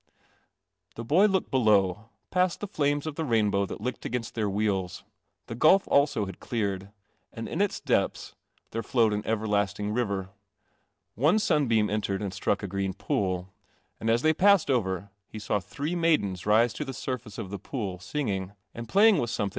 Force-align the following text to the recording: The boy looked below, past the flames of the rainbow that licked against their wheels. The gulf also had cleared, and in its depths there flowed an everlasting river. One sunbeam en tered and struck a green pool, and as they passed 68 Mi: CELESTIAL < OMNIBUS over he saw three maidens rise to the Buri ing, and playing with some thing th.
The 0.95 1.03
boy 1.05 1.27
looked 1.27 1.51
below, 1.51 2.09
past 2.31 2.59
the 2.59 2.65
flames 2.67 3.05
of 3.05 3.13
the 3.17 3.23
rainbow 3.23 3.67
that 3.67 3.81
licked 3.81 4.03
against 4.03 4.33
their 4.33 4.49
wheels. 4.49 5.03
The 5.45 5.53
gulf 5.53 5.87
also 5.87 6.25
had 6.25 6.39
cleared, 6.39 6.89
and 7.31 7.47
in 7.47 7.61
its 7.61 7.79
depths 7.79 8.33
there 8.71 8.81
flowed 8.81 9.13
an 9.13 9.21
everlasting 9.27 9.93
river. 9.93 10.31
One 11.13 11.37
sunbeam 11.37 11.87
en 11.91 12.01
tered 12.01 12.21
and 12.21 12.33
struck 12.33 12.63
a 12.63 12.67
green 12.67 12.93
pool, 12.95 13.53
and 13.99 14.09
as 14.09 14.23
they 14.23 14.33
passed 14.33 14.63
68 14.69 14.73
Mi: 14.73 14.81
CELESTIAL 14.81 14.91
< 14.91 14.91
OMNIBUS 14.91 14.97
over 15.03 15.11
he 15.27 15.37
saw 15.39 15.59
three 15.59 15.95
maidens 15.95 16.45
rise 16.47 16.73
to 16.73 16.83
the 16.83 16.93
Buri 16.93 18.15
ing, 18.29 18.53
and 18.73 18.89
playing 18.89 19.19
with 19.19 19.29
some 19.29 19.49
thing 19.49 19.49
th. 19.49 19.49